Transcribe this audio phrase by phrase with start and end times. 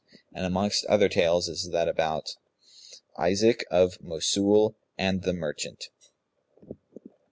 [0.33, 2.25] And amongst other tales is that about
[3.19, 5.89] ISAAC OF MOSUL AND THE MERCHANT.